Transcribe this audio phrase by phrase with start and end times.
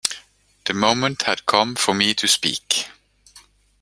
[0.65, 2.85] The moment had come for me to speak.